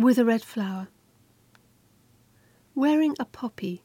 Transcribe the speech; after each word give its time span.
with 0.00 0.18
a 0.18 0.24
red 0.24 0.42
flower. 0.42 0.88
Wearing 2.74 3.14
a 3.18 3.26
poppy, 3.26 3.82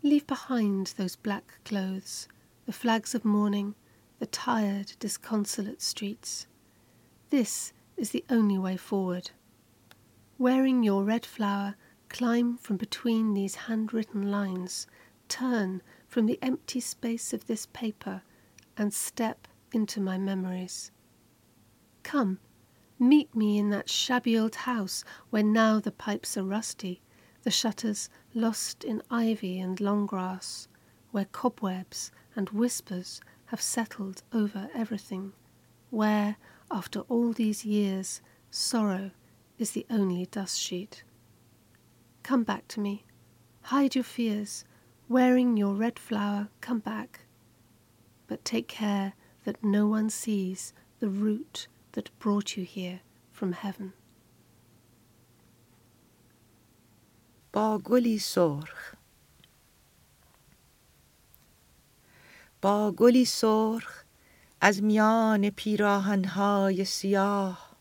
leave 0.00 0.24
behind 0.24 0.94
those 0.96 1.16
black 1.16 1.58
clothes, 1.64 2.28
the 2.66 2.72
flags 2.72 3.16
of 3.16 3.24
mourning, 3.24 3.74
the 4.20 4.26
tired, 4.26 4.92
disconsolate 5.00 5.82
streets. 5.82 6.46
This 7.30 7.72
is 7.96 8.10
the 8.10 8.24
only 8.30 8.56
way 8.56 8.76
forward. 8.76 9.32
Wearing 10.38 10.84
your 10.84 11.02
red 11.02 11.26
flower, 11.26 11.74
climb 12.08 12.58
from 12.58 12.76
between 12.76 13.34
these 13.34 13.56
handwritten 13.56 14.30
lines, 14.30 14.86
turn 15.28 15.82
from 16.06 16.26
the 16.26 16.38
empty 16.42 16.78
space 16.78 17.32
of 17.32 17.48
this 17.48 17.66
paper, 17.66 18.22
and 18.76 18.94
step 18.94 19.48
into 19.72 20.00
my 20.00 20.16
memories. 20.16 20.92
Come, 22.04 22.38
meet 22.98 23.34
me 23.34 23.58
in 23.58 23.70
that 23.70 23.90
shabby 23.90 24.38
old 24.38 24.54
house 24.54 25.04
where 25.30 25.42
now 25.42 25.80
the 25.80 25.92
pipes 25.92 26.36
are 26.36 26.44
rusty, 26.44 27.02
the 27.42 27.50
shutters 27.50 28.08
lost 28.34 28.84
in 28.84 29.02
ivy 29.10 29.58
and 29.60 29.80
long 29.80 30.06
grass, 30.06 30.68
where 31.10 31.26
cobwebs 31.26 32.10
and 32.34 32.50
whispers 32.50 33.20
have 33.46 33.60
settled 33.60 34.22
over 34.32 34.68
everything, 34.74 35.32
where, 35.90 36.36
after 36.70 37.00
all 37.02 37.32
these 37.32 37.64
years, 37.64 38.20
sorrow 38.50 39.10
is 39.58 39.70
the 39.70 39.86
only 39.88 40.26
dust 40.26 40.60
sheet. 40.60 41.02
Come 42.22 42.42
back 42.42 42.66
to 42.68 42.80
me. 42.80 43.04
Hide 43.62 43.94
your 43.94 44.04
fears. 44.04 44.64
Wearing 45.08 45.56
your 45.56 45.74
red 45.74 45.98
flower, 45.98 46.48
come 46.60 46.80
back. 46.80 47.20
But 48.26 48.44
take 48.44 48.66
care 48.66 49.12
that 49.44 49.62
no 49.62 49.86
one 49.86 50.10
sees 50.10 50.72
the 50.98 51.08
root 51.08 51.68
that 51.96 52.10
brought 52.18 52.56
you 52.56 52.64
here 52.64 53.00
from 53.32 53.52
heaven. 53.52 53.92
با 57.52 57.78
گلی 57.78 58.18
سرخ. 58.18 58.94
با 62.62 62.92
گلی 62.92 63.24
سرخ 63.24 64.04
از 64.60 64.82
میان 64.82 65.50
پیراهنهای 65.50 66.84
سیاه 66.84 67.76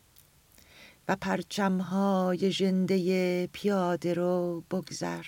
و 1.08 1.16
پرچمهای 1.16 2.52
ژنده 2.52 3.48
پیاده 3.48 4.14
رو 4.14 4.64
بگذر. 4.72 5.26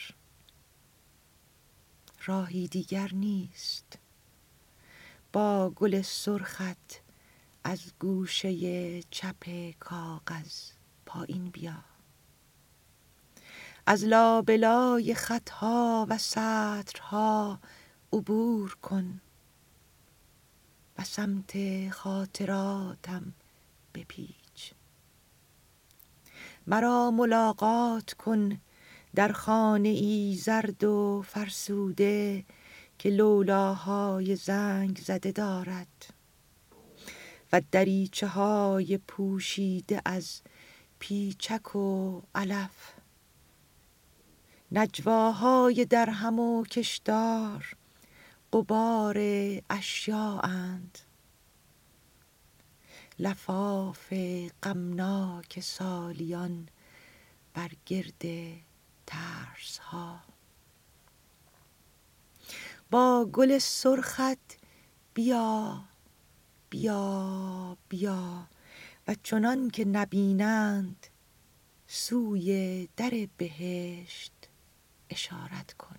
راهی 2.25 2.67
دیگر 2.67 3.09
نیست. 3.13 3.99
با 5.33 5.69
گل 5.69 6.01
سرخت 6.01 7.06
از 7.63 7.93
گوشه 7.99 9.01
چپ 9.01 9.71
کاغذ 9.79 10.71
پایین 11.05 11.49
بیا. 11.49 11.83
از 13.85 14.03
لابلای 14.03 15.13
خطها 15.13 16.07
و 16.09 16.17
سطرها 16.17 17.59
عبور 18.13 18.77
کن. 18.81 19.21
و 20.97 21.03
سمت 21.03 21.53
خاطراتم 21.89 23.33
بپیچ. 23.93 24.73
مرا 26.67 27.11
ملاقات 27.11 28.13
کن 28.13 28.61
در 29.15 29.31
خانه 29.31 29.89
ای 29.89 30.35
زرد 30.41 30.83
و 30.83 31.21
فرسوده 31.27 32.45
که 32.99 33.09
لولاهای 33.09 34.35
زنگ 34.35 34.97
زده 34.97 35.31
دارد. 35.31 36.16
و 37.53 37.61
دریچه 37.71 38.27
های 38.27 38.97
پوشیده 38.97 40.01
از 40.05 40.41
پیچک 40.99 41.75
و 41.75 42.21
علف. 42.35 42.93
نجواهای 44.71 45.85
درهم 45.85 46.39
و 46.39 46.63
کشدار 46.65 47.75
قبار 48.53 49.17
اشیاءند. 49.69 50.97
لفاف 53.19 54.13
غمناک 54.63 55.59
سالیان 55.59 56.67
بر 57.53 57.71
گرد 57.85 58.21
ترس 59.05 59.77
ها 59.77 60.19
با 62.91 63.29
گل 63.33 63.57
سرخت 63.57 64.57
بیا 65.13 65.83
بیا 66.69 67.77
بیا. 67.89 68.47
و 69.07 69.15
چنان 69.23 69.69
که 69.69 69.85
نبینند 69.85 71.07
سوی 71.87 72.89
در 72.97 73.27
بهشت 73.37 74.33
اشارت 75.09 75.73
کن. 75.73 75.95